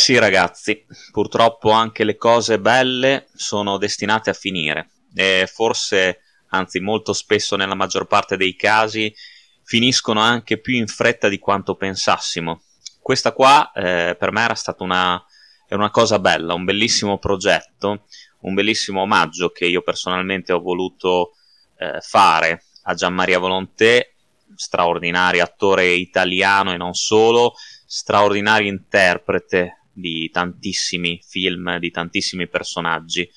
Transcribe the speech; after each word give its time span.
Sì 0.00 0.16
ragazzi, 0.16 0.86
purtroppo 1.12 1.72
anche 1.72 2.04
le 2.04 2.16
cose 2.16 2.58
belle 2.58 3.26
sono 3.34 3.76
destinate 3.76 4.30
a 4.30 4.32
finire 4.32 4.92
e 5.14 5.46
forse, 5.46 6.20
anzi 6.48 6.80
molto 6.80 7.12
spesso 7.12 7.54
nella 7.54 7.74
maggior 7.74 8.06
parte 8.06 8.38
dei 8.38 8.56
casi, 8.56 9.14
finiscono 9.62 10.20
anche 10.20 10.58
più 10.58 10.74
in 10.74 10.86
fretta 10.86 11.28
di 11.28 11.38
quanto 11.38 11.74
pensassimo. 11.74 12.62
Questa 12.98 13.32
qua 13.32 13.72
eh, 13.72 14.16
per 14.18 14.32
me 14.32 14.42
era 14.42 14.54
stata 14.54 14.82
una, 14.82 15.22
era 15.68 15.78
una 15.78 15.90
cosa 15.90 16.18
bella, 16.18 16.54
un 16.54 16.64
bellissimo 16.64 17.18
progetto, 17.18 18.06
un 18.40 18.54
bellissimo 18.54 19.02
omaggio 19.02 19.50
che 19.50 19.66
io 19.66 19.82
personalmente 19.82 20.54
ho 20.54 20.60
voluto 20.60 21.32
eh, 21.76 22.00
fare 22.00 22.64
a 22.84 22.94
Gianmaria 22.94 23.38
Volonté, 23.38 24.14
straordinario 24.54 25.44
attore 25.44 25.88
italiano 25.88 26.72
e 26.72 26.78
non 26.78 26.94
solo, 26.94 27.52
straordinario 27.84 28.66
interprete 28.66 29.74
di 30.00 30.30
tantissimi 30.30 31.20
film, 31.24 31.78
di 31.78 31.90
tantissimi 31.90 32.48
personaggi. 32.48 33.30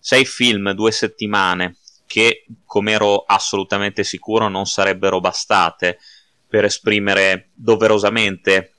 Sei 0.00 0.24
film, 0.24 0.72
due 0.72 0.90
settimane, 0.90 1.76
che, 2.06 2.46
come 2.64 2.92
ero 2.92 3.24
assolutamente 3.24 4.02
sicuro, 4.02 4.48
non 4.48 4.66
sarebbero 4.66 5.20
bastate 5.20 5.98
per 6.48 6.64
esprimere 6.64 7.50
doverosamente 7.54 8.72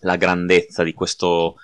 la 0.00 0.16
grandezza 0.16 0.82
di 0.82 0.94
questo 0.94 1.56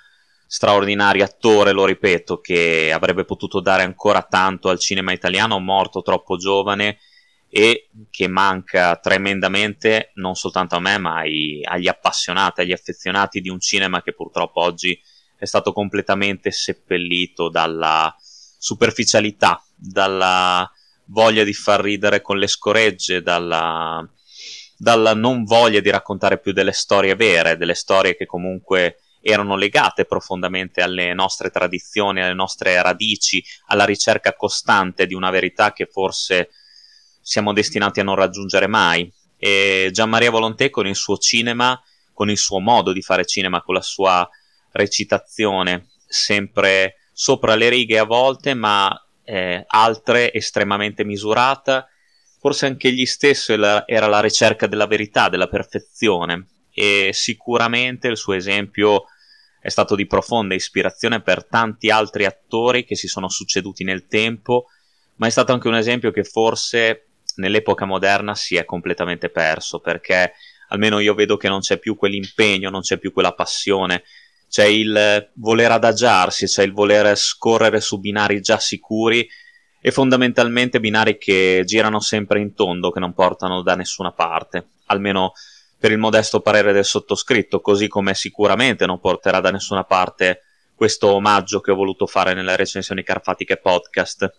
straordinario 0.45 1.23
attore, 1.23 1.71
lo 1.71 1.85
ripeto, 1.85 2.39
che 2.39 2.91
avrebbe 2.91 3.25
potuto 3.25 3.59
dare 3.59 3.83
ancora 3.83 4.23
tanto 4.23 4.69
al 4.69 4.79
cinema 4.79 5.11
italiano, 5.11 5.59
morto 5.59 6.01
troppo 6.01 6.37
giovane 6.37 6.99
e 7.49 7.89
che 8.11 8.27
manca 8.27 8.95
tremendamente 8.97 10.11
non 10.15 10.35
soltanto 10.35 10.75
a 10.75 10.79
me, 10.79 10.97
ma 10.97 11.17
ai, 11.17 11.61
agli 11.63 11.87
appassionati, 11.87 12.61
agli 12.61 12.71
affezionati 12.71 13.41
di 13.41 13.49
un 13.49 13.59
cinema 13.59 14.01
che 14.01 14.13
purtroppo 14.13 14.61
oggi 14.61 14.99
è 15.39 15.45
stato 15.45 15.71
completamente 15.71 16.51
seppellito 16.51 17.49
dalla 17.49 18.13
superficialità, 18.57 19.63
dalla 19.73 20.69
voglia 21.05 21.45
di 21.45 21.53
far 21.53 21.79
ridere 21.79 22.21
con 22.21 22.37
le 22.37 22.47
scoregge, 22.47 23.21
dalla, 23.21 24.05
dalla 24.77 25.13
non 25.13 25.45
voglia 25.45 25.79
di 25.79 25.89
raccontare 25.89 26.39
più 26.39 26.51
delle 26.51 26.73
storie 26.73 27.15
vere, 27.15 27.55
delle 27.55 27.73
storie 27.73 28.17
che 28.17 28.25
comunque 28.25 28.97
erano 29.21 29.55
legate 29.55 30.03
profondamente 30.03 30.81
alle 30.81 31.13
nostre 31.13 31.49
tradizioni, 31.49 32.21
alle 32.21 32.33
nostre 32.33 32.81
radici, 32.81 33.41
alla 33.67 33.85
ricerca 33.85 34.35
costante 34.35 35.05
di 35.05 35.13
una 35.13 35.29
verità 35.29 35.71
che 35.71 35.85
forse 35.85 36.49
siamo 37.21 37.53
destinati 37.53 38.01
a 38.01 38.03
non 38.03 38.15
raggiungere 38.15 38.67
mai. 38.67 39.11
E 39.37 39.89
Gian 39.93 40.09
Maria 40.09 40.31
Volonté 40.31 40.69
con 40.69 40.85
il 40.85 40.95
suo 40.95 41.17
cinema, 41.17 41.81
con 42.13 42.29
il 42.29 42.37
suo 42.37 42.59
modo 42.59 42.91
di 42.91 43.01
fare 43.01 43.25
cinema, 43.25 43.61
con 43.61 43.75
la 43.75 43.81
sua 43.81 44.29
recitazione, 44.71 45.89
sempre 46.07 46.95
sopra 47.11 47.55
le 47.55 47.69
righe 47.69 47.99
a 47.99 48.05
volte, 48.05 48.53
ma 48.53 48.89
eh, 49.23 49.63
altre 49.67 50.33
estremamente 50.33 51.03
misurata, 51.03 51.87
forse 52.39 52.65
anche 52.65 52.87
egli 52.87 53.05
stesso 53.05 53.53
era 53.53 54.07
la 54.07 54.21
ricerca 54.21 54.67
della 54.67 54.87
verità, 54.87 55.29
della 55.29 55.47
perfezione. 55.47 56.47
E 56.71 57.09
sicuramente 57.13 58.07
il 58.07 58.17
suo 58.17 58.33
esempio 58.33 59.05
è 59.59 59.69
stato 59.69 59.95
di 59.95 60.07
profonda 60.07 60.55
ispirazione 60.55 61.21
per 61.21 61.45
tanti 61.45 61.89
altri 61.89 62.25
attori 62.25 62.85
che 62.85 62.95
si 62.95 63.07
sono 63.07 63.29
succeduti 63.29 63.83
nel 63.83 64.07
tempo, 64.07 64.67
ma 65.15 65.27
è 65.27 65.29
stato 65.29 65.51
anche 65.51 65.67
un 65.67 65.75
esempio 65.75 66.11
che 66.11 66.23
forse 66.23 67.07
nell'epoca 67.35 67.85
moderna 67.85 68.35
si 68.35 68.55
è 68.55 68.65
completamente 68.65 69.29
perso 69.29 69.79
perché 69.79 70.33
almeno 70.69 70.99
io 70.99 71.13
vedo 71.13 71.37
che 71.37 71.49
non 71.49 71.59
c'è 71.59 71.77
più 71.77 71.95
quell'impegno, 71.95 72.69
non 72.69 72.81
c'è 72.81 72.97
più 72.97 73.11
quella 73.11 73.33
passione, 73.33 74.03
c'è 74.49 74.65
il 74.65 75.29
voler 75.35 75.71
adagiarsi, 75.71 76.47
c'è 76.47 76.63
il 76.63 76.73
voler 76.73 77.15
scorrere 77.15 77.79
su 77.79 77.99
binari 77.99 78.41
già 78.41 78.57
sicuri 78.57 79.27
e 79.79 79.91
fondamentalmente 79.91 80.79
binari 80.79 81.17
che 81.17 81.61
girano 81.65 81.99
sempre 81.99 82.39
in 82.39 82.53
tondo, 82.53 82.91
che 82.91 82.99
non 82.99 83.13
portano 83.13 83.61
da 83.61 83.75
nessuna 83.75 84.11
parte, 84.11 84.69
almeno 84.87 85.33
per 85.77 85.91
il 85.91 85.97
modesto 85.99 86.41
parere 86.41 86.73
del 86.73 86.83
sottoscritto, 86.83 87.61
così 87.61 87.87
come 87.87 88.13
sicuramente 88.13 88.85
non 88.85 88.99
porterà 88.99 89.39
da 89.39 89.51
nessuna 89.51 89.83
parte 89.83 90.41
questo 90.75 91.13
omaggio 91.13 91.61
che 91.61 91.71
ho 91.71 91.75
voluto 91.75 92.07
fare 92.07 92.33
nelle 92.33 92.55
recensioni 92.55 93.03
carfatiche 93.03 93.57
podcast, 93.57 94.33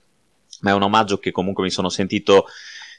ma 0.62 0.70
è 0.70 0.74
un 0.74 0.82
omaggio 0.82 1.18
che 1.18 1.30
comunque 1.30 1.62
mi 1.62 1.70
sono 1.70 1.88
sentito 1.88 2.46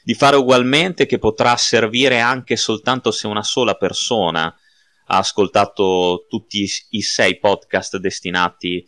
di 0.02 0.14
fare 0.14 0.36
ugualmente, 0.36 1.06
che 1.06 1.18
potrà 1.18 1.56
servire 1.56 2.20
anche 2.20 2.56
soltanto 2.56 3.10
se 3.10 3.26
una 3.26 3.42
sola 3.42 3.74
persona 3.74 4.52
ha 5.06 5.18
ascoltato 5.18 6.26
tutti 6.28 6.68
i 6.90 7.02
sei 7.02 7.38
podcast 7.38 7.96
destinati 7.98 8.84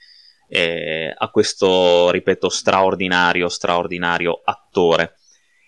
eh, 0.48 1.14
a 1.16 1.28
questo, 1.28 2.10
ripeto, 2.10 2.48
straordinario, 2.48 3.48
straordinario 3.48 4.40
attore. 4.44 5.16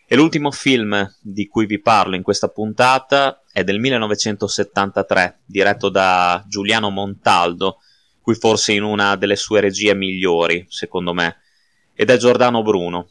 E 0.08 0.14
l'ultimo 0.14 0.52
film 0.52 1.16
di 1.20 1.48
cui 1.48 1.66
vi 1.66 1.80
parlo 1.80 2.14
in 2.14 2.22
questa 2.22 2.48
puntata 2.48 3.42
è 3.52 3.64
del 3.64 3.80
1973, 3.80 5.40
diretto 5.44 5.88
da 5.88 6.44
Giuliano 6.46 6.90
Montaldo, 6.90 7.78
qui 8.20 8.34
forse 8.34 8.72
in 8.72 8.82
una 8.82 9.16
delle 9.16 9.36
sue 9.36 9.60
regie 9.60 9.94
migliori, 9.94 10.64
secondo 10.68 11.12
me, 11.12 11.38
ed 11.94 12.10
è 12.10 12.16
Giordano 12.18 12.62
Bruno. 12.62 13.08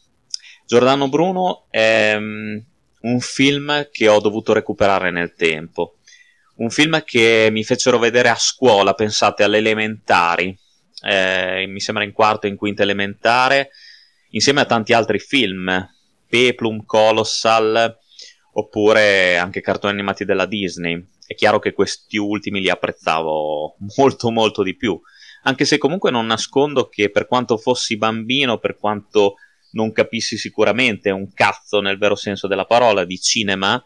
Giordano 0.64 1.08
Bruno 1.08 1.66
è 1.68 2.14
um, 2.16 2.62
un 3.00 3.20
film 3.20 3.88
che 3.92 4.08
ho 4.08 4.20
dovuto 4.20 4.52
recuperare 4.52 5.10
nel 5.10 5.34
tempo. 5.34 5.95
Un 6.56 6.70
film 6.70 7.02
che 7.04 7.48
mi 7.50 7.64
fecero 7.64 7.98
vedere 7.98 8.30
a 8.30 8.36
scuola, 8.36 8.94
pensate 8.94 9.42
alle 9.42 9.58
elementari, 9.58 10.58
eh, 11.02 11.66
mi 11.68 11.80
sembra 11.80 12.02
in 12.02 12.12
quarto 12.12 12.46
e 12.46 12.50
in 12.50 12.56
quinta 12.56 12.82
elementare, 12.82 13.70
insieme 14.30 14.62
a 14.62 14.64
tanti 14.64 14.94
altri 14.94 15.18
film, 15.18 15.86
Peplum, 16.26 16.84
Colossal, 16.86 17.98
oppure 18.52 19.36
anche 19.36 19.60
cartoni 19.60 19.92
animati 19.92 20.24
della 20.24 20.46
Disney. 20.46 21.06
È 21.26 21.34
chiaro 21.34 21.58
che 21.58 21.74
questi 21.74 22.16
ultimi 22.16 22.60
li 22.60 22.70
apprezzavo 22.70 23.76
molto 23.96 24.30
molto 24.30 24.62
di 24.62 24.76
più, 24.76 24.98
anche 25.42 25.66
se 25.66 25.76
comunque 25.76 26.10
non 26.10 26.24
nascondo 26.24 26.88
che 26.88 27.10
per 27.10 27.26
quanto 27.26 27.58
fossi 27.58 27.98
bambino, 27.98 28.58
per 28.58 28.76
quanto 28.76 29.34
non 29.72 29.92
capissi 29.92 30.38
sicuramente 30.38 31.10
un 31.10 31.32
cazzo 31.34 31.80
nel 31.80 31.98
vero 31.98 32.14
senso 32.14 32.46
della 32.46 32.64
parola 32.64 33.04
di 33.04 33.20
cinema, 33.20 33.82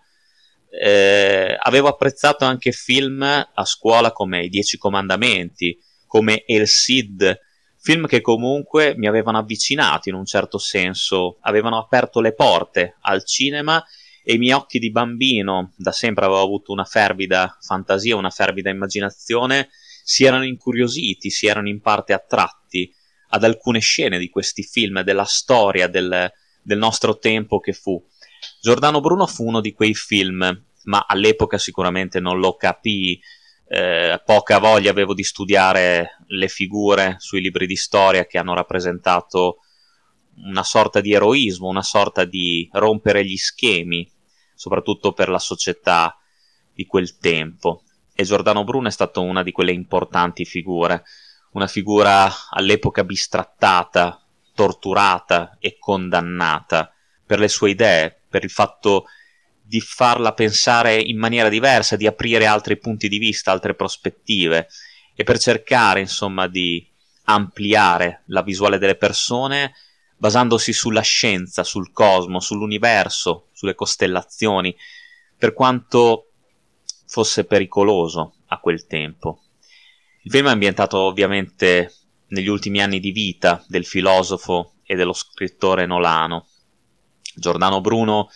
eh, 0.70 1.56
avevo 1.58 1.88
apprezzato 1.88 2.44
anche 2.44 2.72
film 2.72 3.22
a 3.22 3.64
scuola 3.64 4.12
come 4.12 4.44
I 4.44 4.48
Dieci 4.48 4.78
Comandamenti, 4.78 5.78
come 6.06 6.44
El 6.46 6.66
Cid, 6.66 7.38
film 7.78 8.06
che 8.06 8.20
comunque 8.20 8.94
mi 8.96 9.08
avevano 9.08 9.38
avvicinato 9.38 10.08
in 10.08 10.14
un 10.14 10.26
certo 10.26 10.58
senso, 10.58 11.38
avevano 11.40 11.78
aperto 11.78 12.20
le 12.20 12.34
porte 12.34 12.96
al 13.00 13.24
cinema 13.24 13.82
e 14.22 14.34
i 14.34 14.38
miei 14.38 14.52
occhi 14.52 14.78
di 14.78 14.90
bambino, 14.90 15.72
da 15.76 15.92
sempre 15.92 16.26
avevo 16.26 16.42
avuto 16.42 16.72
una 16.72 16.84
fervida 16.84 17.56
fantasia, 17.60 18.16
una 18.16 18.30
fervida 18.30 18.70
immaginazione, 18.70 19.70
si 20.04 20.24
erano 20.24 20.44
incuriositi, 20.44 21.30
si 21.30 21.46
erano 21.46 21.68
in 21.68 21.80
parte 21.80 22.12
attratti 22.12 22.92
ad 23.28 23.44
alcune 23.44 23.80
scene 23.80 24.18
di 24.18 24.28
questi 24.28 24.62
film, 24.62 25.02
della 25.02 25.24
storia 25.24 25.86
del, 25.86 26.30
del 26.62 26.78
nostro 26.78 27.18
tempo 27.18 27.60
che 27.60 27.72
fu. 27.72 28.02
Giordano 28.60 29.00
Bruno 29.00 29.26
fu 29.26 29.46
uno 29.46 29.60
di 29.60 29.72
quei 29.72 29.94
film, 29.94 30.64
ma 30.84 31.04
all'epoca 31.06 31.58
sicuramente 31.58 32.20
non 32.20 32.38
lo 32.38 32.56
capii, 32.56 33.20
eh, 33.68 34.20
poca 34.24 34.58
voglia 34.58 34.90
avevo 34.90 35.14
di 35.14 35.22
studiare 35.22 36.16
le 36.26 36.48
figure 36.48 37.16
sui 37.18 37.40
libri 37.40 37.66
di 37.66 37.76
storia 37.76 38.26
che 38.26 38.38
hanno 38.38 38.54
rappresentato 38.54 39.58
una 40.42 40.64
sorta 40.64 41.00
di 41.00 41.12
eroismo, 41.12 41.68
una 41.68 41.82
sorta 41.82 42.24
di 42.24 42.68
rompere 42.72 43.24
gli 43.24 43.36
schemi, 43.36 44.10
soprattutto 44.54 45.12
per 45.12 45.28
la 45.28 45.38
società 45.38 46.16
di 46.72 46.86
quel 46.86 47.18
tempo. 47.18 47.84
E 48.14 48.24
Giordano 48.24 48.64
Bruno 48.64 48.88
è 48.88 48.90
stato 48.90 49.22
una 49.22 49.42
di 49.42 49.52
quelle 49.52 49.72
importanti 49.72 50.44
figure, 50.44 51.04
una 51.52 51.66
figura 51.66 52.30
all'epoca 52.50 53.04
bistrattata, 53.04 54.22
torturata 54.54 55.56
e 55.58 55.78
condannata 55.78 56.92
per 57.24 57.38
le 57.38 57.48
sue 57.48 57.70
idee, 57.70 58.19
per 58.30 58.44
il 58.44 58.50
fatto 58.50 59.06
di 59.60 59.80
farla 59.80 60.32
pensare 60.32 60.98
in 60.98 61.18
maniera 61.18 61.48
diversa, 61.48 61.96
di 61.96 62.06
aprire 62.06 62.46
altri 62.46 62.78
punti 62.78 63.08
di 63.08 63.18
vista, 63.18 63.52
altre 63.52 63.74
prospettive 63.74 64.68
e 65.14 65.24
per 65.24 65.38
cercare 65.38 66.00
insomma 66.00 66.46
di 66.46 66.88
ampliare 67.24 68.22
la 68.26 68.42
visuale 68.42 68.78
delle 68.78 68.96
persone 68.96 69.74
basandosi 70.16 70.72
sulla 70.72 71.00
scienza, 71.00 71.64
sul 71.64 71.92
cosmo, 71.92 72.40
sull'universo, 72.40 73.48
sulle 73.52 73.74
costellazioni, 73.74 74.76
per 75.36 75.54
quanto 75.54 76.32
fosse 77.06 77.44
pericoloso 77.44 78.34
a 78.48 78.58
quel 78.58 78.86
tempo. 78.86 79.44
Il 80.22 80.30
film 80.30 80.48
è 80.48 80.50
ambientato 80.50 80.98
ovviamente 80.98 81.94
negli 82.28 82.48
ultimi 82.48 82.82
anni 82.82 83.00
di 83.00 83.12
vita 83.12 83.64
del 83.66 83.86
filosofo 83.86 84.74
e 84.84 84.94
dello 84.94 85.14
scrittore 85.14 85.86
nolano. 85.86 86.48
Giordano 87.34 87.80
Bruno 87.80 88.28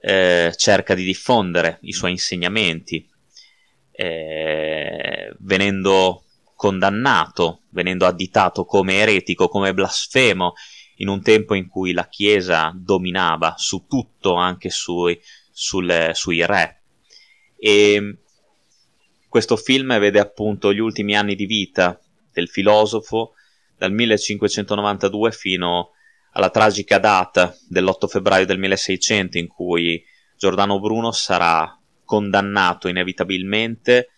eh, 0.00 0.52
cerca 0.56 0.94
di 0.94 1.04
diffondere 1.04 1.78
i 1.82 1.92
suoi 1.92 2.12
insegnamenti, 2.12 3.08
eh, 3.92 5.34
venendo 5.40 6.24
condannato, 6.54 7.62
venendo 7.70 8.06
additato 8.06 8.64
come 8.64 8.94
eretico, 8.94 9.48
come 9.48 9.74
blasfemo, 9.74 10.54
in 10.96 11.08
un 11.08 11.22
tempo 11.22 11.54
in 11.54 11.68
cui 11.68 11.92
la 11.92 12.08
Chiesa 12.08 12.72
dominava 12.74 13.54
su 13.56 13.86
tutto, 13.88 14.34
anche 14.34 14.70
sui, 14.70 15.18
sul, 15.50 16.10
sui 16.12 16.44
re. 16.44 16.82
E 17.58 18.18
questo 19.28 19.56
film 19.56 19.98
vede 19.98 20.18
appunto 20.18 20.72
gli 20.72 20.78
ultimi 20.78 21.16
anni 21.16 21.34
di 21.34 21.46
vita 21.46 21.98
del 22.32 22.48
filosofo 22.48 23.34
dal 23.76 23.92
1592 23.92 25.32
fino 25.32 25.92
alla 26.32 26.50
tragica 26.50 26.98
data 26.98 27.56
dell'8 27.68 28.06
febbraio 28.06 28.46
del 28.46 28.58
1600 28.58 29.38
in 29.38 29.48
cui 29.48 30.02
Giordano 30.36 30.80
Bruno 30.80 31.12
sarà 31.12 31.76
condannato 32.04 32.88
inevitabilmente 32.88 34.08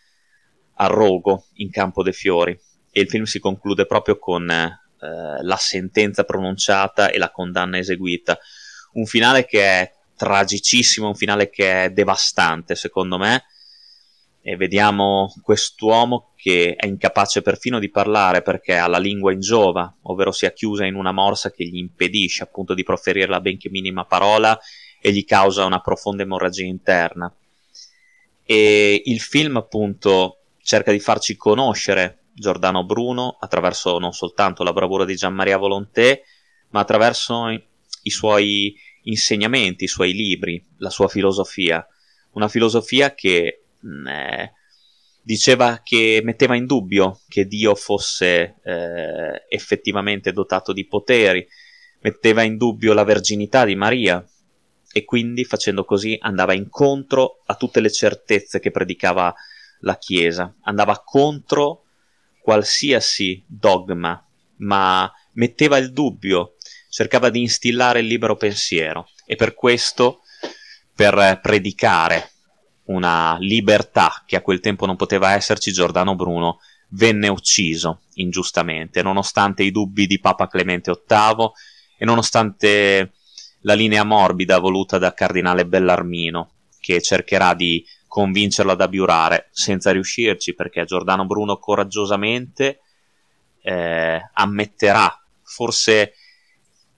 a 0.77 0.87
rogo 0.87 1.47
in 1.55 1.71
Campo 1.71 2.03
dei 2.03 2.13
Fiori 2.13 2.59
e 2.91 3.01
il 3.01 3.09
film 3.09 3.25
si 3.25 3.39
conclude 3.39 3.87
proprio 3.87 4.19
con 4.19 4.49
eh, 4.51 4.79
la 5.43 5.57
sentenza 5.57 6.25
pronunciata 6.25 7.11
e 7.11 7.19
la 7.19 7.31
condanna 7.31 7.79
eseguita. 7.79 8.39
Un 8.93 9.07
finale 9.07 9.47
che 9.47 9.63
è 9.63 9.93
tragicissimo, 10.17 11.09
un 11.09 11.15
finale 11.15 11.51
che 11.51 11.85
è 11.85 11.91
devastante 11.91 12.75
secondo 12.75 13.19
me 13.19 13.45
e 14.45 14.57
vediamo 14.57 15.33
quest'uomo 15.41 16.33
che 16.35 16.75
è 16.75 16.87
incapace 16.87 17.43
perfino 17.43 17.79
di 17.79 17.91
parlare 17.91 18.43
perché 18.43 18.77
ha 18.77 18.89
la 18.89 18.99
lingua 18.99 19.33
in 19.33 19.39
giova, 19.39 19.95
ovvero 20.03 20.33
sia 20.33 20.53
chiusa 20.53 20.85
in 20.85 20.97
una 20.97 21.13
morsa 21.13 21.53
che 21.53 21.65
gli 21.65 21.77
impedisce 21.77 22.43
appunto 22.43 22.75
di 22.75 22.83
proferire 22.83 23.29
la 23.29 23.41
benché 23.41 23.71
minima 23.71 24.05
parola 24.05 24.59
e 25.01 25.13
gli 25.13 25.25
causa 25.25 25.65
una 25.65 25.81
profonda 25.81 26.25
emorragia 26.25 26.65
interna. 26.65 27.33
E 28.45 29.03
il 29.05 29.21
film 29.21 29.57
appunto 29.57 30.39
cerca 30.61 30.91
di 30.91 30.99
farci 30.99 31.37
conoscere 31.37 32.25
Giordano 32.35 32.85
Bruno 32.85 33.37
attraverso 33.39 33.99
non 33.99 34.13
soltanto 34.13 34.65
la 34.65 34.73
bravura 34.73 35.05
di 35.05 35.15
Gian 35.15 35.35
Maria 35.35 35.57
Volonté, 35.57 36.25
ma 36.71 36.81
attraverso 36.81 37.49
i 37.49 38.11
suoi 38.11 38.75
insegnamenti, 39.03 39.85
i 39.85 39.89
suoi 39.89 40.13
libri, 40.13 40.65
la 40.79 40.91
sua 40.91 41.07
filosofia. 41.07 41.87
Una 42.33 42.49
filosofia 42.49 43.15
che 43.15 43.62
eh, 44.09 44.53
diceva 45.23 45.81
che 45.83 46.21
metteva 46.25 46.57
in 46.57 46.67
dubbio 46.67 47.21
che 47.29 47.47
Dio 47.47 47.75
fosse 47.75 48.57
eh, 48.63 49.45
effettivamente 49.49 50.33
dotato 50.33 50.73
di 50.73 50.87
poteri, 50.87 51.47
metteva 52.01 52.43
in 52.43 52.57
dubbio 52.57 52.93
la 52.93 53.05
verginità 53.05 53.65
di 53.65 53.77
Maria. 53.77 54.25
E 54.95 55.05
quindi 55.05 55.45
facendo 55.45 55.85
così 55.85 56.19
andava 56.21 56.53
incontro 56.53 57.41
a 57.47 57.55
tutte 57.55 57.81
le 57.81 57.91
certezze 57.91 58.61
che 58.61 58.71
predicava 58.71 59.35
la 59.81 59.97
Chiesa, 59.97 60.55
andava 60.63 61.03
contro 61.03 61.85
qualsiasi 62.43 63.43
dogma, 63.47 64.23
ma 64.57 65.11
metteva 65.33 65.79
il 65.79 65.93
dubbio, 65.93 66.57
cercava 66.91 67.31
di 67.31 67.41
instillare 67.41 68.01
il 68.01 68.07
libero 68.07 68.37
pensiero. 68.37 69.09
E 69.25 69.35
per 69.35 69.55
questo, 69.55 70.21
per 70.95 71.41
predicare 71.41 72.32
una 72.93 73.37
libertà 73.41 74.23
che 74.27 74.37
a 74.37 74.43
quel 74.43 74.61
tempo 74.61 74.87
non 74.87 74.97
poteva 74.97 75.33
esserci, 75.33 75.73
Giordano 75.73 76.15
Bruno 76.15 76.61
venne 76.91 77.29
ucciso 77.29 78.03
ingiustamente, 78.15 79.03
nonostante 79.03 79.63
i 79.63 79.71
dubbi 79.71 80.07
di 80.07 80.21
Papa 80.21 80.47
Clemente 80.47 80.93
VIII 81.07 81.51
e 81.99 82.05
nonostante 82.05 83.13
la 83.61 83.75
linea 83.75 84.05
morbida 84.05 84.59
voluta 84.59 84.99
da 84.99 85.15
Cardinale 85.15 85.67
Bellarmino, 85.67 86.51
che 86.81 87.01
cercherà 87.01 87.55
di 87.55 87.85
convincerlo 88.07 88.73
ad 88.73 88.81
abiurare 88.81 89.49
senza 89.53 89.91
riuscirci, 89.91 90.55
perché 90.55 90.85
Giordano 90.85 91.25
Bruno 91.25 91.59
coraggiosamente 91.59 92.81
eh, 93.63 94.31
ammetterà 94.33 95.19
forse 95.43 96.15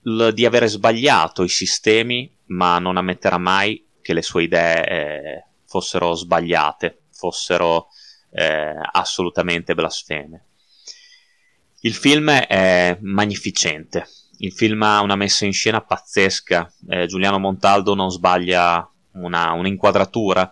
l- 0.03 0.31
di 0.31 0.47
avere 0.47 0.67
sbagliato 0.67 1.43
i 1.43 1.49
sistemi, 1.49 2.31
ma 2.47 2.79
non 2.79 2.97
ammetterà 2.97 3.39
mai 3.39 3.85
che 4.01 4.13
le 4.13 4.23
sue 4.23 4.45
idee 4.45 4.89
eh, 4.89 5.45
fossero 5.75 6.15
sbagliate, 6.15 7.07
fossero 7.11 7.89
eh, 8.31 8.77
assolutamente 8.93 9.75
blasfeme. 9.75 10.45
Il 11.81 11.95
film 11.95 12.31
è 12.31 12.97
magnificente, 13.01 14.07
il 14.39 14.53
film 14.53 14.83
ha 14.83 15.01
una 15.01 15.17
messa 15.17 15.45
in 15.45 15.53
scena 15.53 15.81
pazzesca, 15.81 16.73
eh, 16.91 17.07
Giuliano 17.07 17.41
Montaldo 17.41 17.95
non 17.95 18.09
sbaglia 18.09 18.89
una, 19.15 19.51
un'inquadratura, 19.51 20.49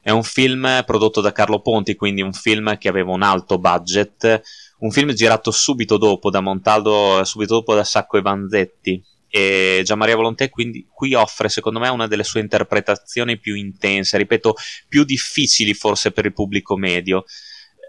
è 0.00 0.10
un 0.10 0.22
film 0.22 0.82
prodotto 0.86 1.20
da 1.20 1.32
Carlo 1.32 1.60
Ponti, 1.60 1.94
quindi 1.94 2.22
un 2.22 2.32
film 2.32 2.78
che 2.78 2.88
aveva 2.88 3.12
un 3.12 3.22
alto 3.22 3.58
budget, 3.58 4.40
un 4.78 4.90
film 4.90 5.12
girato 5.12 5.50
subito 5.50 5.98
dopo 5.98 6.30
da 6.30 6.40
Montaldo, 6.40 7.22
subito 7.24 7.56
dopo 7.56 7.74
da 7.74 7.84
Sacco 7.84 8.16
e 8.16 8.22
Vanzetti, 8.22 9.02
e 9.36 9.80
Gianmaria 9.82 10.14
Volonté 10.14 10.48
quindi 10.48 10.86
qui 10.88 11.12
offre 11.14 11.48
secondo 11.48 11.80
me 11.80 11.88
una 11.88 12.06
delle 12.06 12.22
sue 12.22 12.38
interpretazioni 12.38 13.36
più 13.36 13.56
intense, 13.56 14.16
ripeto, 14.16 14.54
più 14.86 15.02
difficili 15.02 15.74
forse 15.74 16.12
per 16.12 16.26
il 16.26 16.32
pubblico 16.32 16.76
medio, 16.76 17.24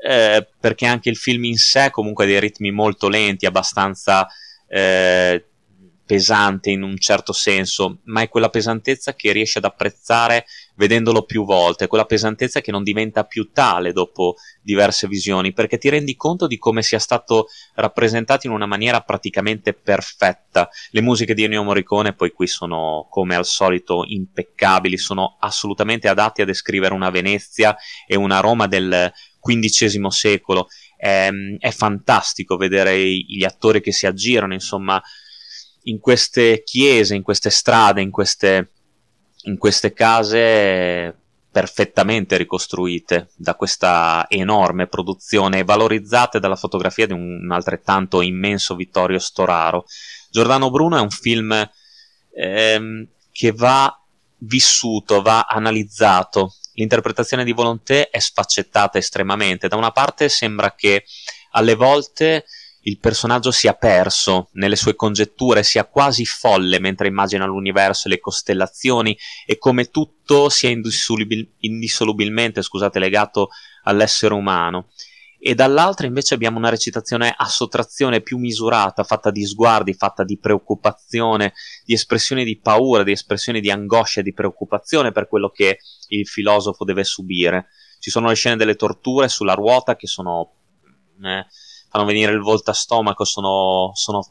eh, 0.04 0.48
perché 0.60 0.88
anche 0.88 1.10
il 1.10 1.18
film 1.18 1.44
in 1.44 1.58
sé 1.58 1.92
comunque 1.92 2.24
ha 2.24 2.28
dei 2.28 2.40
ritmi 2.40 2.72
molto 2.72 3.10
lenti, 3.10 3.46
abbastanza 3.46 4.28
eh, 4.68 5.46
pesante 6.06 6.70
in 6.70 6.84
un 6.84 6.98
certo 6.98 7.34
senso, 7.34 8.00
ma 8.04 8.22
è 8.22 8.30
quella 8.30 8.50
pesantezza 8.50 9.16
che 9.16 9.32
riesce 9.32 9.58
ad 9.58 9.66
apprezzare 9.66 10.46
vedendolo 10.76 11.24
più 11.24 11.46
volte, 11.46 11.88
quella 11.88 12.06
pesantezza 12.06 12.62
che 12.62 12.72
non 12.72 12.84
diventa 12.84 13.24
più 13.24 13.50
tale 13.52 13.92
dopo 13.92 14.36
diverse 14.62 15.08
visioni, 15.08 15.54
perché 15.54 15.78
ti 15.78 15.90
rendi 15.90 16.16
conto 16.16 16.48
di 16.48 16.58
come 16.58 16.84
sia 16.84 17.00
stato 17.00 17.48
rappresentato 17.76 18.46
in 18.46 18.54
una 18.54 18.66
maniera 18.66 19.02
praticamente 19.02 19.74
perfetta. 19.74 20.70
Le 20.92 21.02
musiche 21.02 21.34
di 21.34 21.44
Ennio 21.44 21.64
Morricone 21.64 22.14
poi 22.14 22.32
qui 22.32 22.48
sono 22.48 23.08
come 23.10 23.36
al 23.36 23.46
solito 23.46 24.04
impeccabili, 24.06 24.98
sono 24.98 25.38
assolutamente 25.40 26.08
adatti 26.08 26.42
a 26.42 26.46
descrivere 26.46 26.94
una 26.94 27.10
Venezia 27.10 27.76
e 28.08 28.16
una 28.16 28.40
Roma 28.42 28.68
del 28.68 29.12
XV 29.40 30.08
secolo. 30.08 30.68
È, 30.98 31.30
è 31.60 31.72
fantastico 31.72 32.58
vedere 32.58 33.00
gli 33.08 33.44
attori 33.44 33.82
che 33.82 33.92
si 33.92 34.06
aggirano, 34.06 34.54
insomma, 34.54 35.02
in 35.88 36.00
queste 36.00 36.64
chiese, 36.64 37.16
in 37.16 37.24
queste 37.24 37.50
strade, 37.50 38.02
in 38.02 38.12
queste, 38.12 38.72
in 39.44 39.58
queste 39.58 39.94
case 39.94 41.16
perfettamente 41.56 42.36
ricostruite 42.36 43.30
da 43.38 43.56
questa 43.56 44.26
enorme 44.28 44.88
produzione 44.88 45.60
e 45.60 45.64
valorizzate 45.64 46.40
dalla 46.40 46.58
fotografia 46.58 47.08
di 47.08 47.14
un 47.14 47.50
altrettanto 47.50 48.22
immenso 48.22 48.76
Vittorio 48.76 49.20
Storaro. 49.20 49.86
Giordano 50.30 50.70
Bruno 50.70 50.98
è 50.98 51.02
un 51.02 51.10
film 51.10 51.70
ehm, 52.34 53.08
che 53.32 53.52
va 53.54 53.98
vissuto, 54.40 55.22
va 55.22 55.46
analizzato. 55.48 56.56
L'interpretazione 56.74 57.46
di 57.46 57.54
Volonté 57.54 58.10
è 58.10 58.20
sfaccettata 58.20 58.98
estremamente. 58.98 59.70
Da 59.70 59.78
una 59.78 59.92
parte 59.92 60.28
sembra 60.28 60.74
che 60.76 61.06
alle 61.52 61.76
volte 61.76 62.46
il 62.88 63.00
personaggio 63.00 63.52
sia 63.52 63.74
perso 63.74 64.50
nelle 64.54 64.76
sue 64.76 64.96
congetture, 64.96 65.64
sia 65.64 65.86
quasi 65.86 66.24
folle 66.26 66.80
mentre 66.80 67.08
immagina 67.08 67.46
l'universo 67.46 68.08
e 68.08 68.12
le 68.12 68.20
costellazioni 68.20 69.18
e 69.46 69.58
come 69.58 69.90
tutto 69.90 70.50
sia 70.50 70.70
indissolubil- 70.70 71.54
indissolubilmente 71.60 72.62
scusate, 72.62 73.00
legato 73.00 73.50
all'essere 73.84 74.36
umano. 74.36 74.90
E 75.40 75.56
dall'altra 75.56 76.06
invece 76.06 76.36
abbiamo 76.36 76.58
una 76.58 76.70
recitazione 76.70 77.34
a 77.36 77.46
sottrazione 77.46 78.22
più 78.22 78.38
misurata, 78.38 79.04
fatta 79.04 79.32
di 79.32 79.46
sguardi, 79.46 79.94
fatta 79.94 80.24
di 80.24 80.38
preoccupazione, 80.38 81.54
di 81.84 81.94
espressioni 81.94 82.44
di 82.44 82.60
paura, 82.60 83.04
di 83.04 83.12
espressioni 83.12 83.62
di 83.62 83.72
angoscia 83.72 84.22
di 84.22 84.34
preoccupazione 84.34 85.12
per 85.12 85.28
quello 85.28 85.50
che 85.50 85.80
il 86.10 86.28
filosofo 86.28 86.84
deve 86.84 87.04
subire. 87.04 87.68
Ci 88.00 88.12
sono 88.12 88.28
le 88.28 88.36
scene 88.36 88.56
delle 88.56 88.76
torture 88.76 89.28
sulla 89.28 89.54
ruota 89.54 89.96
che 89.96 90.08
sono 90.08 90.52
eh, 91.24 91.46
fanno 91.96 92.04
venire 92.04 92.34
il 92.34 92.42
volto 92.42 92.72
a 92.72 92.74
stomaco, 92.74 93.24
sono, 93.24 93.92
sono 93.94 94.22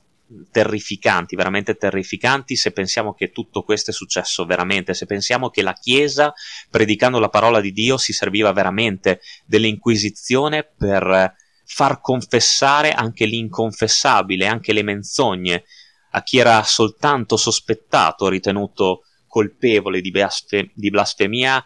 terrificanti, 0.51 1.35
veramente 1.35 1.77
terrificanti 1.77 2.57
se 2.57 2.73
pensiamo 2.73 3.15
che 3.15 3.31
tutto 3.31 3.63
questo 3.63 3.91
è 3.91 3.95
successo 3.95 4.45
veramente, 4.45 4.93
se 4.93 5.07
pensiamo 5.07 5.49
che 5.49 5.63
la 5.63 5.73
Chiesa, 5.73 6.35
predicando 6.69 7.19
la 7.19 7.31
parola 7.31 7.63
di 7.63 7.73
Dio, 7.73 7.97
si 7.97 8.13
serviva 8.13 8.53
veramente 8.53 9.21
dell'Inquisizione 9.47 10.71
per 10.77 11.35
far 11.65 12.03
confessare 12.03 12.93
anche 12.93 13.25
l'inconfessabile, 13.25 14.47
anche 14.47 14.75
le 14.75 14.83
menzogne, 14.83 15.65
a 16.11 16.23
chi 16.23 16.37
era 16.37 16.63
soltanto 16.65 17.39
sospettato, 17.39 18.29
ritenuto 18.29 19.05
colpevole 19.27 20.03
di, 20.03 20.11
blasfe- 20.11 20.71
di 20.75 20.91
blasfemia 20.91 21.65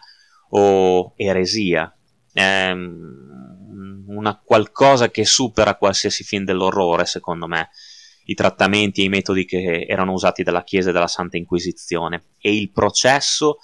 o 0.51 1.11
eresia. 1.17 1.93
Ehm, 2.31 3.58
una 4.07 4.39
qualcosa 4.43 5.09
che 5.09 5.25
supera 5.25 5.75
qualsiasi 5.75 6.23
film 6.23 6.45
dell'orrore, 6.45 7.05
secondo 7.05 7.47
me, 7.47 7.69
i 8.25 8.33
trattamenti 8.33 9.01
e 9.01 9.05
i 9.05 9.09
metodi 9.09 9.45
che 9.45 9.85
erano 9.87 10.11
usati 10.11 10.43
dalla 10.43 10.63
Chiesa 10.63 10.89
e 10.89 10.93
dalla 10.93 11.07
Santa 11.07 11.37
Inquisizione. 11.37 12.23
E 12.39 12.55
il 12.55 12.71
processo 12.71 13.57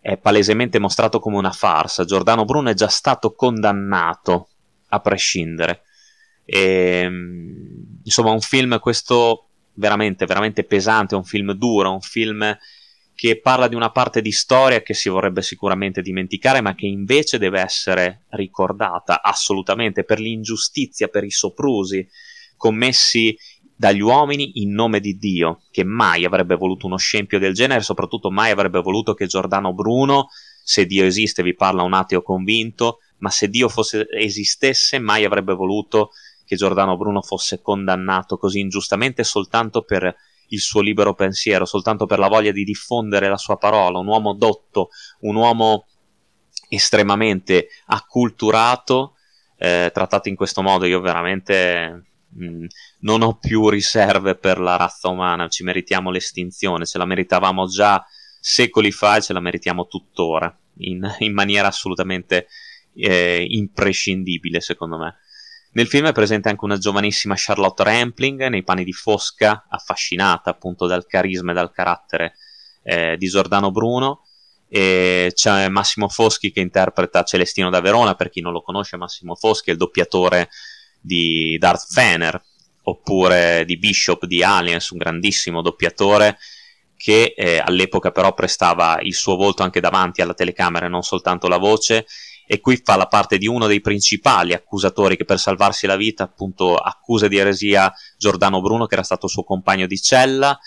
è 0.00 0.16
palesemente 0.18 0.78
mostrato 0.78 1.20
come 1.20 1.36
una 1.36 1.52
farsa. 1.52 2.04
Giordano 2.04 2.44
Bruno 2.44 2.70
è 2.70 2.74
già 2.74 2.88
stato 2.88 3.34
condannato, 3.34 4.48
a 4.88 5.00
prescindere. 5.00 5.82
E, 6.44 7.08
insomma, 8.02 8.30
un 8.30 8.40
film 8.40 8.78
questo 8.80 9.48
veramente, 9.74 10.26
veramente 10.26 10.64
pesante, 10.64 11.14
un 11.14 11.24
film 11.24 11.52
duro, 11.52 11.92
un 11.92 12.00
film 12.00 12.56
che 13.22 13.38
parla 13.38 13.68
di 13.68 13.76
una 13.76 13.92
parte 13.92 14.20
di 14.20 14.32
storia 14.32 14.82
che 14.82 14.94
si 14.94 15.08
vorrebbe 15.08 15.42
sicuramente 15.42 16.02
dimenticare, 16.02 16.60
ma 16.60 16.74
che 16.74 16.86
invece 16.86 17.38
deve 17.38 17.60
essere 17.60 18.24
ricordata 18.30 19.22
assolutamente 19.22 20.02
per 20.02 20.18
l'ingiustizia, 20.18 21.06
per 21.06 21.22
i 21.22 21.30
soprusi 21.30 22.04
commessi 22.56 23.38
dagli 23.76 24.00
uomini 24.00 24.60
in 24.60 24.72
nome 24.72 24.98
di 24.98 25.18
Dio, 25.18 25.62
che 25.70 25.84
mai 25.84 26.24
avrebbe 26.24 26.56
voluto 26.56 26.86
uno 26.86 26.96
scempio 26.96 27.38
del 27.38 27.54
genere, 27.54 27.82
soprattutto 27.82 28.28
mai 28.32 28.50
avrebbe 28.50 28.80
voluto 28.80 29.14
che 29.14 29.26
Giordano 29.26 29.72
Bruno, 29.72 30.26
se 30.64 30.84
Dio 30.84 31.04
esiste, 31.04 31.44
vi 31.44 31.54
parla 31.54 31.84
un 31.84 31.94
ateo 31.94 32.22
convinto, 32.22 33.02
ma 33.18 33.30
se 33.30 33.48
Dio 33.48 33.68
fosse, 33.68 34.04
esistesse, 34.10 34.98
mai 34.98 35.24
avrebbe 35.24 35.54
voluto 35.54 36.10
che 36.44 36.56
Giordano 36.56 36.96
Bruno 36.96 37.22
fosse 37.22 37.62
condannato 37.62 38.36
così 38.36 38.58
ingiustamente 38.58 39.22
soltanto 39.22 39.82
per 39.82 40.12
il 40.48 40.60
suo 40.60 40.80
libero 40.80 41.14
pensiero, 41.14 41.64
soltanto 41.64 42.06
per 42.06 42.18
la 42.18 42.28
voglia 42.28 42.52
di 42.52 42.64
diffondere 42.64 43.28
la 43.28 43.36
sua 43.36 43.56
parola, 43.56 43.98
un 43.98 44.06
uomo 44.06 44.34
dotto, 44.34 44.88
un 45.20 45.36
uomo 45.36 45.86
estremamente 46.68 47.68
acculturato, 47.86 49.14
eh, 49.56 49.90
trattato 49.92 50.28
in 50.28 50.36
questo 50.36 50.62
modo, 50.62 50.86
io 50.86 51.00
veramente 51.00 52.06
mh, 52.28 52.44
mm, 52.44 52.64
non 53.00 53.22
ho 53.22 53.36
più 53.36 53.68
riserve 53.68 54.36
per 54.36 54.58
la 54.58 54.76
razza 54.76 55.08
umana, 55.08 55.48
ci 55.48 55.64
meritiamo 55.64 56.10
l'estinzione, 56.10 56.86
ce 56.86 56.98
la 56.98 57.04
meritavamo 57.04 57.66
già 57.66 58.04
secoli 58.40 58.90
fa 58.90 59.16
e 59.16 59.22
ce 59.22 59.32
la 59.32 59.40
meritiamo 59.40 59.86
tuttora, 59.86 60.54
in, 60.78 61.16
in 61.20 61.32
maniera 61.32 61.68
assolutamente 61.68 62.48
eh, 62.94 63.46
imprescindibile 63.48 64.60
secondo 64.60 64.98
me. 64.98 65.16
Nel 65.74 65.86
film 65.86 66.06
è 66.06 66.12
presente 66.12 66.50
anche 66.50 66.64
una 66.64 66.76
giovanissima 66.76 67.34
Charlotte 67.36 67.82
Rampling 67.82 68.46
nei 68.48 68.62
panni 68.62 68.84
di 68.84 68.92
Fosca, 68.92 69.66
affascinata 69.68 70.50
appunto 70.50 70.86
dal 70.86 71.06
carisma 71.06 71.52
e 71.52 71.54
dal 71.54 71.72
carattere 71.72 72.34
eh, 72.82 73.16
di 73.16 73.26
Giordano 73.26 73.70
Bruno. 73.70 74.26
E 74.68 75.32
c'è 75.34 75.68
Massimo 75.68 76.08
Foschi 76.08 76.52
che 76.52 76.60
interpreta 76.60 77.22
Celestino 77.22 77.70
da 77.70 77.80
Verona, 77.80 78.14
per 78.14 78.28
chi 78.28 78.40
non 78.40 78.52
lo 78.52 78.62
conosce 78.62 78.96
Massimo 78.96 79.34
Foschi 79.34 79.70
è 79.70 79.72
il 79.72 79.78
doppiatore 79.78 80.50
di 81.00 81.56
Darth 81.58 81.86
Fener, 81.90 82.42
oppure 82.82 83.64
di 83.66 83.78
Bishop 83.78 84.26
di 84.26 84.42
Aliens, 84.42 84.90
un 84.90 84.98
grandissimo 84.98 85.62
doppiatore 85.62 86.36
che 86.96 87.34
eh, 87.36 87.58
all'epoca 87.58 88.12
però 88.12 88.32
prestava 88.34 88.98
il 89.00 89.14
suo 89.14 89.36
volto 89.36 89.62
anche 89.62 89.80
davanti 89.80 90.20
alla 90.20 90.34
telecamera 90.34 90.86
e 90.86 90.88
non 90.88 91.02
soltanto 91.02 91.48
la 91.48 91.58
voce 91.58 92.06
e 92.46 92.60
qui 92.60 92.80
fa 92.82 92.96
la 92.96 93.06
parte 93.06 93.38
di 93.38 93.46
uno 93.46 93.66
dei 93.66 93.80
principali 93.80 94.52
accusatori 94.52 95.16
che 95.16 95.24
per 95.24 95.38
salvarsi 95.38 95.86
la 95.86 95.96
vita 95.96 96.24
appunto 96.24 96.76
accusa 96.76 97.28
di 97.28 97.36
eresia 97.36 97.92
Giordano 98.16 98.60
Bruno 98.60 98.86
che 98.86 98.94
era 98.94 99.02
stato 99.02 99.26
suo 99.26 99.44
compagno 99.44 99.86
di 99.86 99.98
cella 100.00 100.58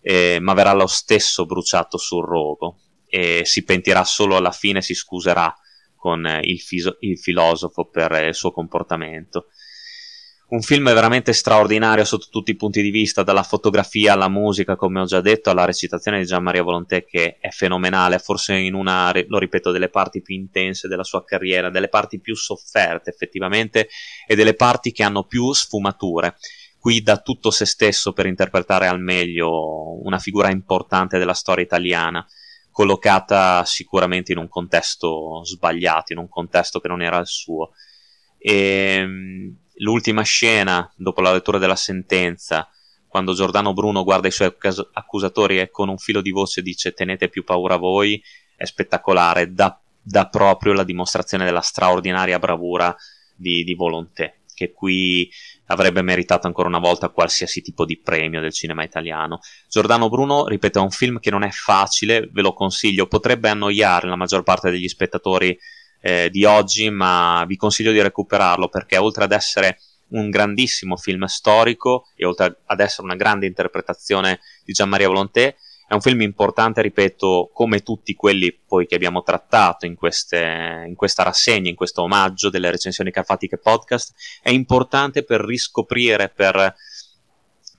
eh, 0.00 0.38
ma 0.40 0.54
verrà 0.54 0.72
lo 0.72 0.86
stesso 0.86 1.44
bruciato 1.44 1.98
sul 1.98 2.24
rogo. 2.24 2.78
E 3.08 3.42
si 3.44 3.64
pentirà 3.64 4.04
solo 4.04 4.36
alla 4.36 4.52
fine 4.52 4.82
si 4.82 4.94
scuserà 4.94 5.54
con 5.96 6.26
il, 6.42 6.60
fiso- 6.60 6.96
il 7.00 7.18
filosofo 7.18 7.86
per 7.86 8.12
il 8.26 8.34
suo 8.34 8.52
comportamento 8.52 9.46
un 10.50 10.62
film 10.62 10.84
veramente 10.94 11.34
straordinario 11.34 12.04
sotto 12.04 12.28
tutti 12.30 12.52
i 12.52 12.56
punti 12.56 12.80
di 12.80 12.90
vista, 12.90 13.22
dalla 13.22 13.42
fotografia 13.42 14.14
alla 14.14 14.30
musica, 14.30 14.76
come 14.76 15.00
ho 15.00 15.04
già 15.04 15.20
detto, 15.20 15.50
alla 15.50 15.66
recitazione 15.66 16.18
di 16.18 16.24
Gian 16.24 16.42
Maria 16.42 16.62
Volonté 16.62 17.04
che 17.04 17.36
è 17.38 17.50
fenomenale, 17.50 18.18
forse 18.18 18.54
in 18.54 18.72
una, 18.72 19.12
lo 19.26 19.38
ripeto, 19.38 19.70
delle 19.70 19.90
parti 19.90 20.22
più 20.22 20.34
intense 20.34 20.88
della 20.88 21.04
sua 21.04 21.22
carriera, 21.22 21.68
delle 21.68 21.88
parti 21.88 22.18
più 22.18 22.34
sofferte 22.34 23.10
effettivamente 23.10 23.88
e 24.26 24.34
delle 24.36 24.54
parti 24.54 24.90
che 24.90 25.02
hanno 25.02 25.24
più 25.24 25.52
sfumature. 25.52 26.36
Qui 26.78 27.02
dà 27.02 27.18
tutto 27.18 27.50
se 27.50 27.66
stesso 27.66 28.12
per 28.12 28.24
interpretare 28.24 28.86
al 28.86 29.00
meglio 29.00 30.00
una 30.02 30.18
figura 30.18 30.50
importante 30.50 31.18
della 31.18 31.34
storia 31.34 31.64
italiana, 31.64 32.24
collocata 32.70 33.64
sicuramente 33.66 34.32
in 34.32 34.38
un 34.38 34.48
contesto 34.48 35.44
sbagliato, 35.44 36.14
in 36.14 36.20
un 36.20 36.28
contesto 36.28 36.80
che 36.80 36.88
non 36.88 37.02
era 37.02 37.18
il 37.18 37.26
suo. 37.26 37.72
E, 38.38 38.52
ehm, 38.52 39.56
l'ultima 39.78 40.22
scena, 40.22 40.90
dopo 40.96 41.20
la 41.20 41.32
lettura 41.32 41.58
della 41.58 41.76
sentenza, 41.76 42.68
quando 43.06 43.32
Giordano 43.32 43.72
Bruno 43.72 44.04
guarda 44.04 44.28
i 44.28 44.32
suoi 44.32 44.54
accusatori 44.92 45.58
e 45.58 45.70
con 45.70 45.88
un 45.88 45.98
filo 45.98 46.20
di 46.20 46.30
voce 46.30 46.62
dice 46.62 46.92
tenete 46.92 47.28
più 47.28 47.42
paura 47.42 47.76
voi, 47.76 48.22
è 48.54 48.64
spettacolare, 48.64 49.52
dà, 49.52 49.80
dà 50.00 50.28
proprio 50.28 50.72
la 50.72 50.84
dimostrazione 50.84 51.44
della 51.44 51.60
straordinaria 51.60 52.38
bravura 52.38 52.94
di, 53.34 53.64
di 53.64 53.74
Volonté, 53.74 54.40
che 54.54 54.72
qui 54.72 55.30
avrebbe 55.66 56.02
meritato 56.02 56.46
ancora 56.46 56.68
una 56.68 56.78
volta 56.78 57.08
qualsiasi 57.08 57.62
tipo 57.62 57.84
di 57.84 57.98
premio 57.98 58.40
del 58.40 58.52
cinema 58.52 58.82
italiano. 58.82 59.40
Giordano 59.68 60.08
Bruno, 60.08 60.46
ripeto, 60.46 60.78
è 60.78 60.82
un 60.82 60.90
film 60.90 61.18
che 61.18 61.30
non 61.30 61.44
è 61.44 61.50
facile, 61.50 62.28
ve 62.30 62.42
lo 62.42 62.52
consiglio, 62.52 63.06
potrebbe 63.06 63.48
annoiare 63.48 64.08
la 64.08 64.16
maggior 64.16 64.42
parte 64.42 64.70
degli 64.70 64.88
spettatori 64.88 65.58
eh, 66.00 66.28
di 66.30 66.44
oggi, 66.44 66.90
ma 66.90 67.44
vi 67.46 67.56
consiglio 67.56 67.92
di 67.92 68.02
recuperarlo 68.02 68.68
perché 68.68 68.96
oltre 68.96 69.24
ad 69.24 69.32
essere 69.32 69.78
un 70.10 70.30
grandissimo 70.30 70.96
film 70.96 71.24
storico 71.24 72.06
e 72.14 72.24
oltre 72.24 72.60
ad 72.64 72.80
essere 72.80 73.02
una 73.02 73.16
grande 73.16 73.46
interpretazione 73.46 74.40
di 74.64 74.72
Gian 74.72 74.88
Maria 74.88 75.08
Volonté, 75.08 75.56
è 75.88 75.94
un 75.94 76.02
film 76.02 76.20
importante, 76.20 76.82
ripeto, 76.82 77.50
come 77.50 77.82
tutti 77.82 78.14
quelli 78.14 78.52
poi 78.52 78.86
che 78.86 78.94
abbiamo 78.94 79.22
trattato 79.22 79.86
in, 79.86 79.94
queste, 79.94 80.84
in 80.86 80.94
questa 80.94 81.22
rassegna, 81.22 81.70
in 81.70 81.76
questo 81.76 82.02
omaggio 82.02 82.50
delle 82.50 82.70
recensioni 82.70 83.10
carfatiche 83.10 83.56
podcast, 83.56 84.12
è 84.42 84.50
importante 84.50 85.24
per 85.24 85.40
riscoprire, 85.40 86.28
per 86.28 86.74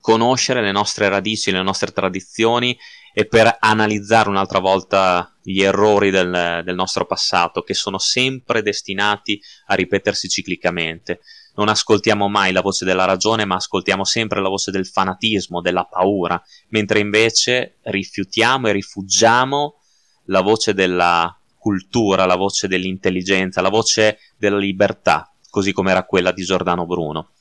conoscere 0.00 0.60
le 0.60 0.72
nostre 0.72 1.08
radici, 1.08 1.52
le 1.52 1.62
nostre 1.62 1.92
tradizioni 1.92 2.76
e 3.12 3.26
per 3.26 3.56
analizzare 3.58 4.28
un'altra 4.28 4.58
volta 4.58 5.34
gli 5.42 5.62
errori 5.62 6.10
del, 6.10 6.62
del, 6.64 6.74
nostro 6.74 7.06
passato 7.06 7.62
che 7.62 7.74
sono 7.74 7.98
sempre 7.98 8.62
destinati 8.62 9.40
a 9.66 9.74
ripetersi 9.74 10.28
ciclicamente. 10.28 11.20
Non 11.56 11.68
ascoltiamo 11.68 12.28
mai 12.28 12.52
la 12.52 12.60
voce 12.60 12.84
della 12.84 13.04
ragione, 13.04 13.44
ma 13.44 13.56
ascoltiamo 13.56 14.04
sempre 14.04 14.40
la 14.40 14.48
voce 14.48 14.70
del 14.70 14.86
fanatismo, 14.86 15.60
della 15.60 15.84
paura, 15.84 16.40
mentre 16.68 17.00
invece 17.00 17.78
rifiutiamo 17.82 18.68
e 18.68 18.72
rifugiamo 18.72 19.80
la 20.26 20.40
voce 20.40 20.72
della 20.72 21.36
cultura, 21.58 22.24
la 22.24 22.36
voce 22.36 22.68
dell'intelligenza, 22.68 23.60
la 23.60 23.68
voce 23.68 24.18
della 24.38 24.56
libertà, 24.56 25.30
così 25.50 25.72
come 25.72 25.90
era 25.90 26.04
quella 26.04 26.32
di 26.32 26.44
Giordano 26.44 26.86
Bruno. 26.86 27.32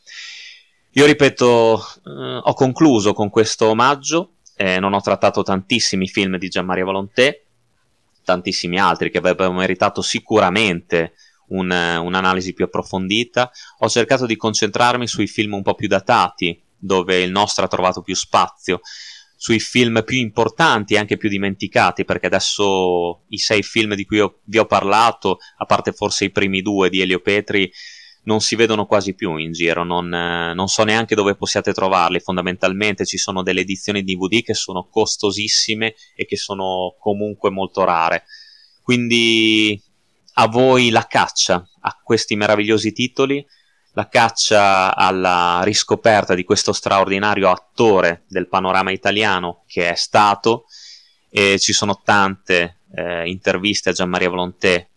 Io 0.94 1.06
ripeto, 1.06 1.80
eh, 2.06 2.40
ho 2.42 2.54
concluso 2.54 3.14
con 3.14 3.30
questo 3.30 3.68
omaggio 3.68 4.38
eh, 4.62 4.78
non 4.78 4.94
ho 4.94 5.00
trattato 5.00 5.42
tantissimi 5.42 6.06
film 6.10 6.38
di 6.38 6.50
Gianmaria 6.50 6.84
Volonté, 6.84 7.46
tantissimi 8.25 8.78
altri 8.78 9.10
che 9.10 9.20
avrebbero 9.20 9.54
meritato 9.54 10.01
sicuramente 10.01 11.13
un, 11.48 11.72
un'analisi 11.72 12.51
più 12.51 12.66
approfondita. 12.66 13.50
Ho 13.78 13.88
cercato 13.88 14.25
di 14.25 14.36
concentrarmi 14.36 15.08
sui 15.08 15.28
film 15.28 15.54
un 15.54 15.62
po' 15.62 15.75
più 15.75 15.88
datati, 15.88 16.62
dove 16.78 17.22
il 17.22 17.32
nostro 17.32 17.63
ha 17.63 17.70
trovato 17.70 18.01
più 18.01 18.13
spazio, 18.16 18.82
sui 19.38 19.62
film 19.62 20.04
più 20.04 20.18
importanti 20.18 20.96
e 20.96 20.98
anche 20.98 21.16
più 21.16 21.30
dimenticati, 21.30 22.04
perché 22.04 22.25
adesso 22.25 23.22
i 23.30 23.38
sei 23.38 23.63
film 23.63 23.96
di 23.96 24.04
cui 24.04 24.20
ho, 24.20 24.39
vi 24.44 24.58
ho 24.58 24.66
parlato, 24.66 25.38
a 25.56 25.63
parte 25.63 25.94
forse 25.94 26.25
i 26.25 26.32
primi 26.32 26.62
due 26.62 26.89
di 26.89 27.00
Elio 27.00 27.22
Petri, 27.22 27.72
non 28.24 28.42
si 28.42 28.56
vedono 28.56 28.86
quasi 28.86 29.14
più 29.16 29.36
in 29.38 29.52
giro, 29.52 29.84
non, 29.84 30.14
eh, 30.14 30.54
non, 30.54 30.68
so 30.68 30.84
neanche 30.84 31.16
dove 31.16 31.36
possiate 31.36 31.74
trovarli, 31.74 32.20
fondamentalmente 32.20 33.06
ci 33.06 33.18
sono 33.18 33.44
delle 33.44 33.62
edizioni 33.62 34.04
DVD 34.04 34.42
che 34.44 34.54
sono 34.54 34.88
costosissime 34.90 35.96
e 36.16 36.26
che 36.26 36.38
sono 36.38 36.96
comunque 37.00 37.50
molto 37.50 37.84
rare. 37.84 38.26
Quindi 38.82 39.82
a 40.34 40.48
voi 40.48 40.90
la 40.90 41.06
caccia 41.08 41.68
a 41.82 42.00
questi 42.04 42.36
meravigliosi 42.36 42.92
titoli, 42.92 43.46
la 43.94 44.08
caccia 44.08 44.96
alla 44.96 45.62
riscoperta 45.64 46.34
di 46.36 46.44
questo 46.44 46.74
straordinario 46.74 47.50
attore 47.50 48.24
del 48.28 48.48
panorama 48.48 48.92
italiano 48.92 49.64
che 49.66 49.90
è 49.90 49.96
stato, 49.96 50.66
e 51.30 51.60
ci 51.60 51.74
sono 51.74 52.02
tante 52.04 52.80
eh, 52.96 53.28
interviste 53.30 53.90
a 53.90 53.94
Gian 53.94 54.10
Maria 54.10 54.30
Volonté 54.30 54.90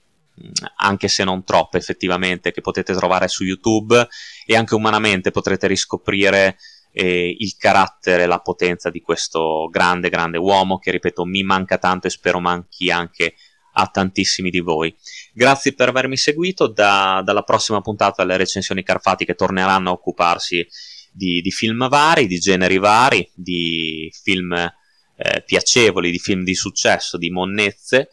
anche 0.77 1.09
se 1.09 1.25
non 1.25 1.45
troppe 1.45 1.79
effettivamente, 1.79 2.53
che 2.53 2.61
potete 2.61 2.95
trovare 2.95 3.29
su 3.29 3.45
YouTube 3.45 4.09
e 4.47 4.57
anche 4.57 4.75
umanamente 4.75 5.31
potrete 5.31 5.67
riscoprire 5.67 6.57
eh, 6.93 7.35
il 7.39 7.57
carattere 7.57 8.25
e 8.25 8.27
la 8.27 8.41
potenza 8.41 8.91
di 8.91 9.01
questo 9.01 9.69
grande, 9.71 10.09
grande 10.09 10.39
uomo 10.39 10.79
che, 10.79 10.91
ripeto, 10.91 11.25
mi 11.25 11.43
manca 11.43 11.79
tanto 11.79 12.07
e 12.07 12.11
spero 12.11 12.41
manchi 12.41 12.91
anche 12.91 13.35
a 13.75 13.87
tantissimi 13.87 14.51
di 14.51 14.61
voi. 14.61 14.95
Grazie 15.33 15.75
per 15.75 15.89
avermi 15.89 16.17
seguito, 16.17 16.67
da, 16.67 17.23
dalla 17.25 17.43
prossima 17.43 17.81
puntata 17.81 18.25
le 18.25 18.37
recensioni 18.37 18.83
carfatiche 18.83 19.35
torneranno 19.35 19.89
a 19.89 19.93
occuparsi 19.93 20.67
di, 21.11 21.41
di 21.41 21.51
film 21.51 21.89
vari, 21.89 22.27
di 22.27 22.39
generi 22.39 22.79
vari, 22.79 23.31
di 23.35 24.13
film 24.23 24.53
eh, 24.53 25.43
piacevoli, 25.45 26.11
di 26.11 26.19
film 26.19 26.45
di 26.45 26.55
successo, 26.55 27.17
di 27.17 27.31
monnezze 27.31 28.11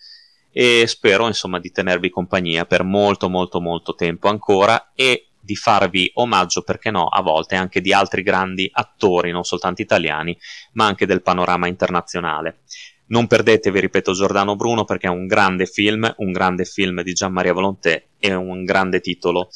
e 0.51 0.85
spero 0.87 1.27
insomma 1.27 1.59
di 1.59 1.71
tenervi 1.71 2.09
compagnia 2.09 2.65
per 2.65 2.83
molto 2.83 3.29
molto 3.29 3.61
molto 3.61 3.93
tempo 3.93 4.27
ancora 4.27 4.91
e 4.93 5.29
di 5.49 5.55
farvi 5.55 6.11
omaggio, 6.15 6.61
perché 6.61 6.91
no, 6.91 7.07
a 7.07 7.21
volte 7.21 7.55
anche 7.55 7.81
di 7.81 7.91
altri 7.91 8.21
grandi 8.21 8.69
attori, 8.71 9.31
non 9.31 9.43
soltanto 9.43 9.81
italiani, 9.81 10.37
ma 10.73 10.85
anche 10.85 11.07
del 11.07 11.23
panorama 11.23 11.67
internazionale. 11.67 12.59
Non 13.07 13.25
perdetevi, 13.25 13.79
ripeto, 13.79 14.13
Giordano 14.13 14.55
Bruno 14.55 14.85
perché 14.85 15.07
è 15.07 15.09
un 15.09 15.25
grande 15.25 15.65
film, 15.65 16.13
un 16.17 16.31
grande 16.31 16.65
film 16.65 17.01
di 17.01 17.13
Gian 17.13 17.31
Maria 17.31 17.53
Volonté 17.53 18.09
e 18.19 18.33
un 18.35 18.63
grande 18.63 18.99
titolo 18.99 19.49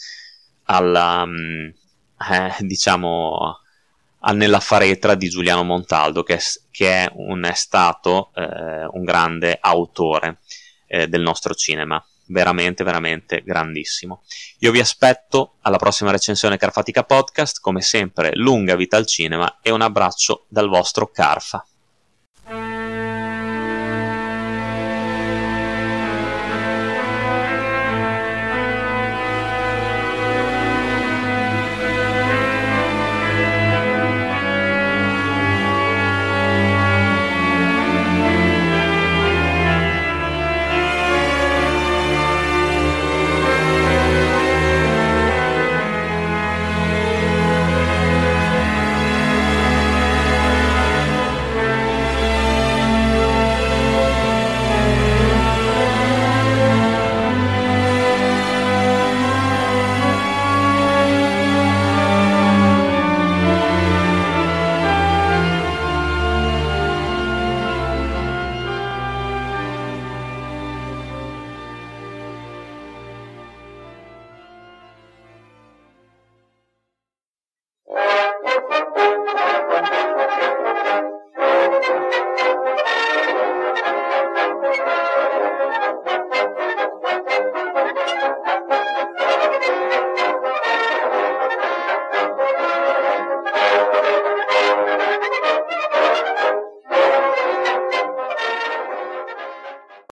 alla, 0.63 1.23
mm, 1.27 1.67
eh, 2.31 2.55
diciamo, 2.61 3.59
nella 4.33 4.59
faretra 4.59 5.13
di 5.13 5.29
Giuliano 5.29 5.63
Montaldo, 5.63 6.23
che 6.23 6.35
è, 6.35 6.39
che 6.71 7.03
è, 7.03 7.11
un, 7.13 7.43
è 7.43 7.53
stato 7.53 8.31
eh, 8.33 8.85
un 8.85 9.03
grande 9.03 9.57
autore 9.61 10.39
eh, 10.93 11.07
del 11.07 11.21
nostro 11.21 11.55
cinema. 11.55 12.03
Veramente, 12.27 12.83
veramente 12.83 13.41
grandissimo. 13.43 14.21
Io 14.59 14.71
vi 14.71 14.79
aspetto 14.79 15.55
alla 15.61 15.77
prossima 15.77 16.11
recensione 16.11 16.57
Carfatica 16.57 17.03
Podcast. 17.03 17.59
Come 17.59 17.81
sempre, 17.81 18.31
lunga 18.35 18.75
vita 18.75 18.95
al 18.95 19.07
cinema 19.07 19.59
e 19.61 19.71
un 19.71 19.81
abbraccio 19.81 20.45
dal 20.47 20.69
vostro 20.69 21.07
Carfa. 21.07 21.65